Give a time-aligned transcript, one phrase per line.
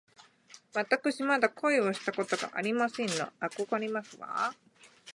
[0.73, 3.31] わたくしまだ恋をしたことがありませんの。
[3.39, 4.51] あこがれますわ